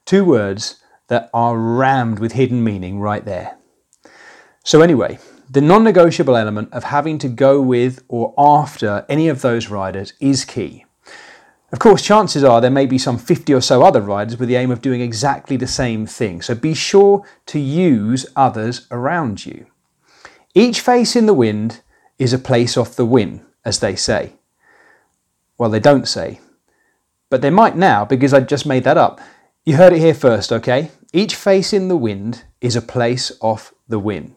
Two 0.05 0.25
words 0.25 0.81
that 1.07 1.29
are 1.33 1.57
rammed 1.57 2.19
with 2.19 2.33
hidden 2.33 2.63
meaning 2.63 2.99
right 2.99 3.23
there. 3.23 3.57
So, 4.63 4.81
anyway, 4.81 5.19
the 5.49 5.61
non 5.61 5.83
negotiable 5.83 6.35
element 6.35 6.71
of 6.73 6.85
having 6.85 7.17
to 7.19 7.29
go 7.29 7.61
with 7.61 8.03
or 8.07 8.33
after 8.37 9.05
any 9.07 9.27
of 9.27 9.41
those 9.41 9.69
riders 9.69 10.13
is 10.19 10.45
key. 10.45 10.85
Of 11.73 11.79
course, 11.79 12.03
chances 12.03 12.43
are 12.43 12.61
there 12.61 12.69
may 12.69 12.85
be 12.85 12.99
some 12.99 13.17
50 13.17 13.51
or 13.53 13.61
so 13.61 13.81
other 13.81 14.01
riders 14.01 14.37
with 14.37 14.47
the 14.47 14.55
aim 14.55 14.69
of 14.69 14.81
doing 14.81 15.01
exactly 15.01 15.57
the 15.57 15.67
same 15.67 16.05
thing, 16.05 16.41
so 16.41 16.53
be 16.53 16.75
sure 16.75 17.25
to 17.47 17.59
use 17.59 18.27
others 18.35 18.87
around 18.91 19.45
you. 19.45 19.65
Each 20.53 20.81
face 20.81 21.15
in 21.15 21.25
the 21.25 21.33
wind 21.33 21.81
is 22.19 22.31
a 22.31 22.37
place 22.37 22.77
off 22.77 22.95
the 22.95 23.05
win, 23.05 23.43
as 23.65 23.79
they 23.79 23.95
say. 23.95 24.33
Well, 25.57 25.71
they 25.71 25.79
don't 25.79 26.07
say, 26.07 26.39
but 27.31 27.41
they 27.41 27.49
might 27.49 27.75
now 27.75 28.05
because 28.05 28.35
I 28.35 28.41
just 28.41 28.67
made 28.67 28.83
that 28.83 28.97
up. 28.97 29.19
You 29.65 29.77
heard 29.77 29.93
it 29.93 29.99
here 29.99 30.13
first, 30.13 30.51
okay? 30.51 30.91
Each 31.13 31.35
face 31.35 31.71
in 31.71 31.87
the 31.87 31.95
wind 31.95 32.43
is 32.59 32.75
a 32.75 32.81
place 32.81 33.31
off 33.39 33.73
the 33.87 33.97
win. 33.97 34.35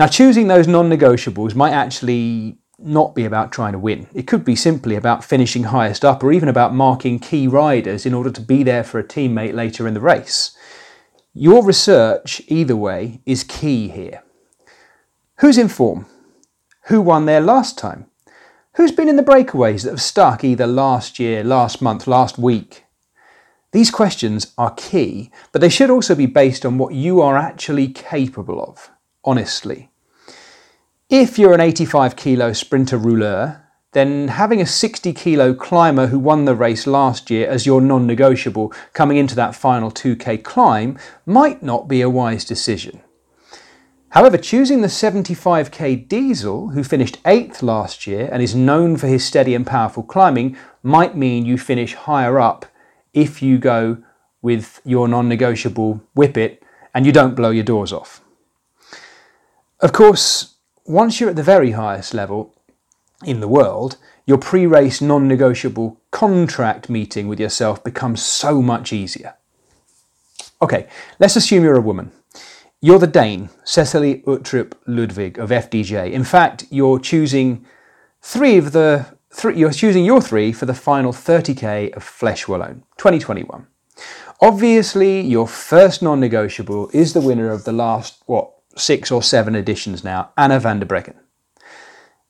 Now, 0.00 0.08
choosing 0.08 0.48
those 0.48 0.66
non 0.66 0.90
negotiables 0.90 1.54
might 1.54 1.72
actually 1.72 2.58
not 2.80 3.14
be 3.14 3.24
about 3.24 3.52
trying 3.52 3.72
to 3.72 3.78
win. 3.78 4.08
It 4.12 4.26
could 4.26 4.44
be 4.44 4.56
simply 4.56 4.96
about 4.96 5.22
finishing 5.22 5.64
highest 5.64 6.04
up 6.04 6.24
or 6.24 6.32
even 6.32 6.48
about 6.48 6.74
marking 6.74 7.20
key 7.20 7.46
riders 7.46 8.04
in 8.04 8.14
order 8.14 8.30
to 8.30 8.40
be 8.40 8.64
there 8.64 8.82
for 8.82 8.98
a 8.98 9.04
teammate 9.04 9.54
later 9.54 9.86
in 9.86 9.94
the 9.94 10.00
race. 10.00 10.56
Your 11.32 11.64
research, 11.64 12.42
either 12.48 12.74
way, 12.76 13.20
is 13.26 13.44
key 13.44 13.90
here. 13.90 14.24
Who's 15.36 15.58
in 15.58 15.68
form? 15.68 16.06
Who 16.86 17.00
won 17.00 17.26
there 17.26 17.40
last 17.40 17.78
time? 17.78 18.06
Who's 18.74 18.90
been 18.90 19.08
in 19.08 19.16
the 19.16 19.22
breakaways 19.22 19.84
that 19.84 19.90
have 19.90 20.02
stuck 20.02 20.42
either 20.42 20.66
last 20.66 21.20
year, 21.20 21.44
last 21.44 21.80
month, 21.80 22.08
last 22.08 22.38
week? 22.38 22.84
These 23.72 23.90
questions 23.90 24.52
are 24.56 24.72
key, 24.74 25.30
but 25.52 25.60
they 25.60 25.68
should 25.68 25.90
also 25.90 26.14
be 26.14 26.26
based 26.26 26.64
on 26.64 26.78
what 26.78 26.94
you 26.94 27.20
are 27.20 27.36
actually 27.36 27.88
capable 27.88 28.62
of 28.62 28.90
honestly. 29.28 29.90
If 31.10 31.38
you're 31.38 31.52
an 31.52 31.60
85 31.60 32.16
kilo 32.16 32.52
sprinter 32.54 32.96
rouleur, 32.96 33.62
then 33.92 34.28
having 34.28 34.60
a 34.60 34.66
60 34.66 35.12
kilo 35.12 35.54
climber 35.54 36.06
who 36.06 36.18
won 36.18 36.46
the 36.46 36.54
race 36.54 36.86
last 36.86 37.30
year 37.30 37.48
as 37.48 37.66
your 37.66 37.80
non 37.80 38.06
negotiable 38.06 38.72
coming 38.94 39.18
into 39.18 39.34
that 39.34 39.54
final 39.54 39.90
2k 39.90 40.42
climb 40.42 40.98
might 41.26 41.62
not 41.62 41.88
be 41.88 42.00
a 42.00 42.10
wise 42.10 42.44
decision. 42.44 43.02
However, 44.10 44.38
choosing 44.38 44.80
the 44.80 44.88
75k 44.88 46.08
diesel, 46.08 46.70
who 46.70 46.82
finished 46.82 47.22
8th 47.24 47.62
last 47.62 48.06
year 48.06 48.30
and 48.32 48.42
is 48.42 48.54
known 48.54 48.96
for 48.96 49.06
his 49.06 49.24
steady 49.24 49.54
and 49.54 49.66
powerful 49.66 50.02
climbing, 50.02 50.56
might 50.82 51.14
mean 51.14 51.44
you 51.44 51.58
finish 51.58 51.94
higher 51.94 52.40
up 52.40 52.64
if 53.20 53.42
you 53.42 53.58
go 53.58 53.98
with 54.42 54.80
your 54.84 55.08
non 55.08 55.28
negotiable 55.28 56.00
whippet 56.14 56.62
and 56.94 57.04
you 57.04 57.12
don't 57.12 57.34
blow 57.34 57.50
your 57.50 57.64
doors 57.64 57.92
off. 57.92 58.22
Of 59.80 59.92
course, 59.92 60.54
once 60.84 61.20
you're 61.20 61.30
at 61.30 61.36
the 61.36 61.42
very 61.42 61.72
highest 61.72 62.14
level 62.14 62.54
in 63.24 63.40
the 63.40 63.48
world, 63.48 63.96
your 64.26 64.38
pre 64.38 64.66
race 64.66 65.00
non 65.00 65.26
negotiable 65.26 66.00
contract 66.10 66.88
meeting 66.88 67.28
with 67.28 67.40
yourself 67.40 67.82
becomes 67.82 68.22
so 68.22 68.62
much 68.62 68.92
easier. 68.92 69.34
Okay, 70.62 70.88
let's 71.18 71.36
assume 71.36 71.64
you're 71.64 71.76
a 71.76 71.80
woman. 71.80 72.12
You're 72.80 73.00
the 73.00 73.08
Dane, 73.08 73.50
Cecilie 73.64 74.22
Uttrup 74.22 74.74
Ludwig 74.86 75.38
of 75.38 75.50
FDJ. 75.50 76.12
In 76.12 76.22
fact, 76.22 76.64
you're 76.70 77.00
choosing 77.00 77.66
three 78.22 78.56
of 78.56 78.70
the 78.70 79.17
three, 79.38 79.56
you're 79.56 79.70
choosing 79.70 80.04
your 80.04 80.20
three 80.20 80.52
for 80.52 80.66
the 80.66 80.74
final 80.74 81.12
30k 81.12 81.94
of 81.94 82.04
Flèche 82.04 82.46
Wallonne 82.46 82.82
2021. 82.96 83.66
Obviously, 84.40 85.20
your 85.20 85.46
first 85.46 86.02
non-negotiable 86.02 86.90
is 86.92 87.12
the 87.12 87.20
winner 87.20 87.50
of 87.50 87.64
the 87.64 87.72
last 87.72 88.22
what 88.26 88.50
six 88.76 89.10
or 89.10 89.22
seven 89.22 89.54
editions 89.54 90.04
now, 90.04 90.30
Anna 90.36 90.58
van 90.60 90.80
der 90.80 90.86
Breggen. 90.86 91.14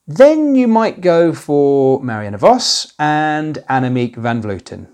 Then 0.07 0.55
you 0.55 0.67
might 0.67 1.01
go 1.01 1.33
for 1.33 2.01
Marianne 2.01 2.37
Vos 2.37 2.93
and 2.97 3.59
Annemiek 3.69 4.15
van 4.15 4.41
Vleuten. 4.41 4.87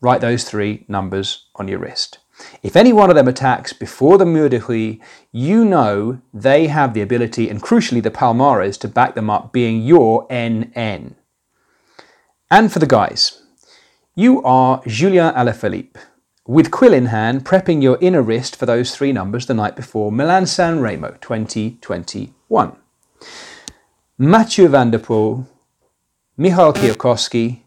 Write 0.00 0.20
those 0.20 0.44
three 0.44 0.84
numbers 0.88 1.46
on 1.56 1.68
your 1.68 1.78
wrist. 1.78 2.18
If 2.62 2.76
any 2.76 2.92
one 2.92 3.10
of 3.10 3.16
them 3.16 3.28
attacks 3.28 3.72
before 3.72 4.18
the 4.18 4.24
Muur 4.24 4.48
de 4.48 4.58
Huy, 4.58 5.00
you 5.30 5.64
know 5.64 6.20
they 6.34 6.66
have 6.66 6.92
the 6.92 7.02
ability 7.02 7.48
and 7.48 7.62
crucially 7.62 8.02
the 8.02 8.10
Palmares 8.10 8.78
to 8.80 8.88
back 8.88 9.14
them 9.14 9.30
up, 9.30 9.52
being 9.52 9.82
your 9.82 10.26
NN. 10.28 11.14
And 12.52 12.70
for 12.70 12.80
the 12.80 12.86
guys, 12.86 13.44
you 14.14 14.42
are 14.42 14.82
Julien 14.86 15.32
Alaphilippe 15.32 15.96
with 16.46 16.70
quill 16.70 16.92
in 16.92 17.06
hand, 17.06 17.46
prepping 17.46 17.82
your 17.82 17.96
inner 18.02 18.20
wrist 18.20 18.56
for 18.56 18.66
those 18.66 18.94
three 18.94 19.10
numbers 19.10 19.46
the 19.46 19.54
night 19.54 19.74
before 19.74 20.12
Milan 20.12 20.44
San 20.44 20.80
Remo 20.80 21.16
2021. 21.22 22.76
Mathieu 24.18 24.68
van 24.68 24.90
der 24.90 24.98
Poel, 24.98 25.46
Michal 26.36 26.74
Kwiatkowski, 26.74 27.62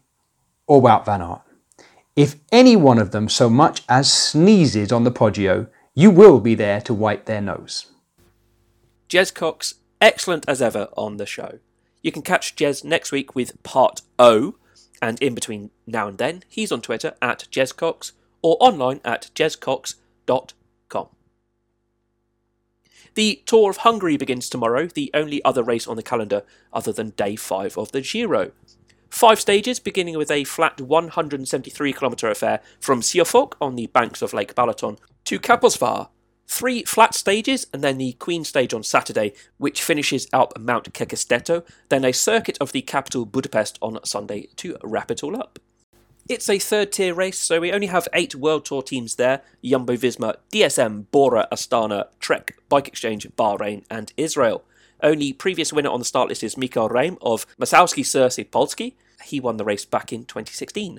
or 0.68 0.80
Wout 0.80 1.04
van 1.04 1.20
Aert. 1.20 1.42
If 2.14 2.36
any 2.52 2.76
one 2.76 3.00
of 3.00 3.10
them 3.10 3.28
so 3.28 3.50
much 3.50 3.82
as 3.88 4.12
sneezes 4.12 4.92
on 4.92 5.02
the 5.02 5.10
Poggio, 5.10 5.66
you 5.96 6.12
will 6.12 6.38
be 6.38 6.54
there 6.54 6.80
to 6.82 6.94
wipe 6.94 7.24
their 7.24 7.40
nose. 7.40 7.86
Jez 9.08 9.34
Cox, 9.34 9.74
excellent 10.00 10.48
as 10.48 10.62
ever 10.62 10.86
on 10.96 11.16
the 11.16 11.26
show. 11.26 11.58
You 12.04 12.12
can 12.12 12.22
catch 12.22 12.54
Jez 12.54 12.84
next 12.84 13.10
week 13.10 13.34
with 13.34 13.60
part 13.64 14.02
O, 14.20 14.54
and 15.00 15.20
in 15.22 15.34
between 15.34 15.70
now 15.86 16.08
and 16.08 16.18
then, 16.18 16.42
he's 16.48 16.72
on 16.72 16.82
Twitter 16.82 17.14
at 17.20 17.46
jezcox 17.50 18.12
or 18.42 18.56
online 18.60 19.00
at 19.04 19.30
jezcox.com. 19.34 21.08
The 23.14 23.42
Tour 23.46 23.70
of 23.70 23.78
Hungary 23.78 24.18
begins 24.18 24.50
tomorrow, 24.50 24.88
the 24.88 25.10
only 25.14 25.42
other 25.42 25.62
race 25.62 25.86
on 25.86 25.96
the 25.96 26.02
calendar 26.02 26.42
other 26.70 26.92
than 26.92 27.10
day 27.10 27.34
5 27.34 27.78
of 27.78 27.92
the 27.92 28.02
Giro. 28.02 28.52
Five 29.08 29.40
stages, 29.40 29.80
beginning 29.80 30.18
with 30.18 30.30
a 30.30 30.44
flat 30.44 30.80
173 30.80 31.92
kilometre 31.94 32.30
affair 32.30 32.60
from 32.78 33.00
Siofok 33.00 33.54
on 33.60 33.74
the 33.74 33.86
banks 33.86 34.20
of 34.20 34.34
Lake 34.34 34.54
Balaton 34.54 34.98
to 35.24 35.38
Kaposvar. 35.38 36.10
Three 36.48 36.84
flat 36.84 37.14
stages, 37.14 37.66
and 37.72 37.82
then 37.82 37.98
the 37.98 38.12
Queen 38.12 38.44
stage 38.44 38.72
on 38.72 38.82
Saturday, 38.82 39.32
which 39.58 39.82
finishes 39.82 40.28
up 40.32 40.58
Mount 40.58 40.92
Kekesteto, 40.92 41.66
then 41.88 42.04
a 42.04 42.12
circuit 42.12 42.56
of 42.60 42.72
the 42.72 42.82
capital 42.82 43.26
Budapest 43.26 43.78
on 43.82 43.98
Sunday 44.04 44.48
to 44.56 44.76
wrap 44.82 45.10
it 45.10 45.22
all 45.24 45.36
up. 45.36 45.58
It's 46.28 46.48
a 46.48 46.58
third 46.58 46.90
tier 46.90 47.14
race, 47.14 47.38
so 47.38 47.60
we 47.60 47.72
only 47.72 47.86
have 47.86 48.08
eight 48.12 48.34
World 48.34 48.64
Tour 48.64 48.82
teams 48.82 49.14
there 49.14 49.42
Jumbo 49.64 49.94
Visma, 49.96 50.36
DSM, 50.52 51.06
Bora, 51.12 51.46
Astana, 51.52 52.06
Trek, 52.18 52.56
Bike 52.68 52.88
Exchange, 52.88 53.28
Bahrain, 53.36 53.84
and 53.88 54.12
Israel. 54.16 54.64
Only 55.02 55.32
previous 55.32 55.72
winner 55.72 55.90
on 55.90 56.00
the 56.00 56.04
start 56.04 56.28
list 56.28 56.42
is 56.42 56.54
Mihkel 56.54 56.90
Räim 56.90 57.18
of 57.20 57.46
Mazowsze 57.58 58.04
Serce 58.04 58.44
Polski. 58.48 58.94
He 59.22 59.40
won 59.40 59.56
the 59.56 59.64
race 59.64 59.84
back 59.84 60.12
in 60.12 60.24
2016. 60.24 60.98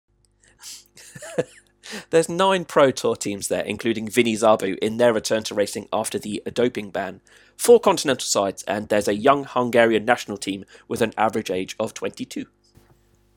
There's 2.09 2.29
nine 2.29 2.65
Pro 2.65 2.91
Tour 2.91 3.15
teams 3.15 3.47
there, 3.47 3.63
including 3.63 4.09
Vini 4.09 4.35
Zabu 4.35 4.77
in 4.79 4.97
their 4.97 5.13
return 5.13 5.43
to 5.43 5.55
racing 5.55 5.87
after 5.91 6.19
the 6.19 6.41
doping 6.53 6.91
ban, 6.91 7.21
four 7.57 7.79
continental 7.79 8.25
sides, 8.25 8.63
and 8.63 8.89
there's 8.89 9.07
a 9.07 9.15
young 9.15 9.43
Hungarian 9.43 10.05
national 10.05 10.37
team 10.37 10.65
with 10.87 11.01
an 11.01 11.13
average 11.17 11.51
age 11.51 11.75
of 11.79 11.93
22. 11.93 12.45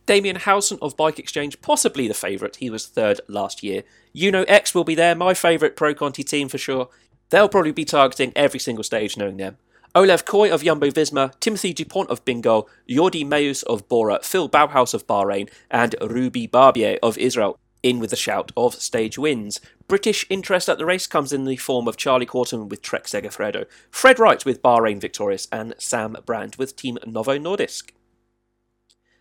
Damien 0.07 0.37
Howson 0.37 0.79
of 0.83 0.97
Bike 0.97 1.19
Exchange, 1.19 1.61
possibly 1.61 2.09
the 2.09 2.15
favourite. 2.15 2.57
He 2.57 2.71
was 2.71 2.87
third 2.87 3.21
last 3.29 3.63
year. 3.63 3.85
Uno 4.21 4.43
X 4.45 4.75
will 4.75 4.85
be 4.85 4.95
there, 4.95 5.15
my 5.15 5.35
favourite 5.35 5.77
Pro 5.77 5.95
Conti 5.95 6.25
team 6.25 6.49
for 6.49 6.59
sure. 6.59 6.89
They'll 7.29 7.49
probably 7.49 7.73
be 7.73 7.85
targeting 7.85 8.33
every 8.35 8.59
single 8.59 8.83
stage 8.83 9.17
knowing 9.17 9.37
them. 9.37 9.59
Olav 9.95 10.25
Kooij 10.25 10.53
of 10.53 10.63
Jumbo 10.63 10.89
Visma, 10.89 11.39
Timothy 11.41 11.73
Dupont 11.73 12.11
of 12.11 12.25
Bingo, 12.25 12.67
Jordi 12.89 13.27
Meeus 13.27 13.63
of 13.65 13.89
Bora, 13.89 14.21
Phil 14.23 14.49
Bauhaus 14.49 14.95
of 14.95 15.07
Bahrain, 15.07 15.49
and 15.71 15.97
Rudy 16.01 16.47
Barbier 16.47 16.99
of 17.03 17.19
Israel, 17.19 17.59
in 17.83 17.99
with 17.99 18.13
a 18.13 18.17
shout 18.17 18.53
of 18.57 18.75
stage 18.75 19.19
wins. 19.19 19.61
British 19.89 20.25
interest 20.31 20.69
at 20.69 20.79
the 20.79 20.87
race 20.87 21.07
comes 21.07 21.33
in 21.33 21.45
the 21.45 21.57
form 21.57 21.89
of 21.89 21.97
Charlie 21.97 22.27
Quarterman 22.27 22.69
with 22.69 22.83
Trek 22.83 23.05
Segafredo, 23.05 23.67
Fred 23.91 24.19
Wright 24.19 24.45
with 24.45 24.63
Bahrain 24.63 25.01
Victorious, 25.01 25.49
and 25.51 25.75
Sam 25.79 26.17
Brand 26.25 26.57
with 26.57 26.77
Team 26.77 26.99
Novo 27.07 27.39
Nordisk. 27.39 27.91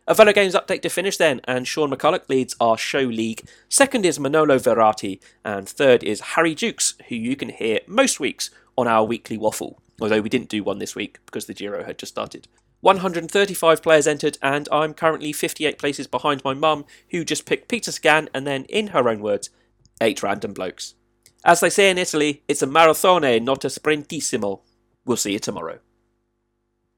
A 0.07 0.15
Velo 0.15 0.33
Games 0.33 0.55
update 0.55 0.81
to 0.81 0.89
finish 0.89 1.17
then, 1.17 1.39
and 1.43 1.67
Sean 1.67 1.91
McCulloch 1.91 2.27
leads 2.29 2.55
our 2.59 2.79
show 2.79 3.01
league. 3.01 3.47
Second 3.69 4.07
is 4.07 4.19
Manolo 4.19 4.57
Verati, 4.57 5.19
and 5.45 5.69
third 5.69 6.03
is 6.03 6.21
Harry 6.21 6.55
Jukes, 6.55 6.95
who 7.09 7.15
you 7.15 7.35
can 7.35 7.49
hear 7.49 7.81
most 7.85 8.19
weeks 8.19 8.49
on 8.75 8.87
our 8.87 9.03
weekly 9.03 9.37
waffle, 9.37 9.79
although 10.01 10.21
we 10.21 10.29
didn't 10.29 10.49
do 10.49 10.63
one 10.63 10.79
this 10.79 10.95
week 10.95 11.19
because 11.27 11.45
the 11.45 11.53
Giro 11.53 11.83
had 11.83 11.99
just 11.99 12.13
started. 12.13 12.47
135 12.81 13.81
players 13.81 14.07
entered, 14.07 14.37
and 14.41 14.67
I'm 14.71 14.93
currently 14.93 15.33
58 15.33 15.77
places 15.77 16.07
behind 16.07 16.43
my 16.43 16.53
mum, 16.53 16.85
who 17.11 17.25
just 17.25 17.45
picked 17.45 17.67
Peter 17.67 17.91
Sagan 17.91 18.29
and 18.33 18.47
then, 18.47 18.65
in 18.65 18.87
her 18.87 19.09
own 19.09 19.19
words, 19.19 19.49
eight 20.01 20.23
random 20.23 20.53
blokes. 20.53 20.95
As 21.43 21.59
they 21.59 21.69
say 21.69 21.89
in 21.89 21.97
Italy, 21.97 22.43
it's 22.47 22.61
a 22.61 22.67
marathone, 22.67 23.43
not 23.43 23.65
a 23.65 23.69
sprintissimo. 23.69 24.61
We'll 25.05 25.17
see 25.17 25.33
you 25.33 25.39
tomorrow. 25.39 25.79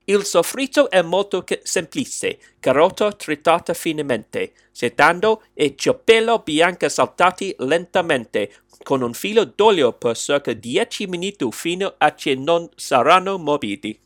Il 0.05 0.25
soffritto 0.25 0.89
è 0.89 1.01
molto 1.03 1.45
semplice, 1.61 2.39
carota 2.59 3.11
tritata 3.11 3.73
finemente, 3.73 4.53
sedando 4.71 5.43
e 5.53 5.75
ciopello 5.75 6.39
bianca 6.39 6.89
saltati 6.89 7.55
lentamente, 7.59 8.51
con 8.81 9.03
un 9.03 9.13
filo 9.13 9.45
d'olio 9.45 9.93
per 9.93 10.17
circa 10.17 10.53
10 10.53 11.05
minuti 11.05 11.47
fino 11.51 11.93
a 11.97 12.15
che 12.15 12.33
non 12.33 12.67
saranno 12.75 13.37
morbidi. 13.37 13.99